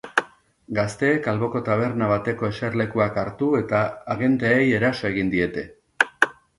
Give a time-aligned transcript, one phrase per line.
[0.77, 3.85] Gazteek alboko taberna bateko eserlekuak hartu eta
[4.17, 5.71] agenteei eraso egin diete.